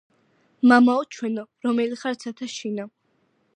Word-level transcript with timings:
მამაო 0.71 1.03
ჩვენო 1.17 1.45
რომელი 1.67 2.01
ხარ 2.05 2.19
ცათა 2.25 2.51
შინა 2.57 2.89